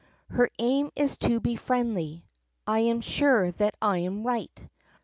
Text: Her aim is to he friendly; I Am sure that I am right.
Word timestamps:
Her 0.31 0.49
aim 0.57 0.89
is 0.95 1.15
to 1.17 1.39
he 1.43 1.55
friendly; 1.55 2.25
I 2.65 2.79
Am 2.79 3.01
sure 3.01 3.51
that 3.51 3.75
I 3.79 3.99
am 3.99 4.25
right. 4.25 4.59